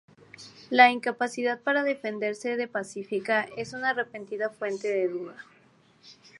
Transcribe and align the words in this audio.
La 0.71 0.89
incapacidad 0.89 1.61
para 1.61 1.83
defenderse 1.83 2.57
de 2.57 2.67
Pacífica 2.67 3.45
es 3.55 3.73
una 3.73 3.93
repetida 3.93 4.49
fuente 4.49 4.87
de 4.87 5.07
duda. 5.07 5.35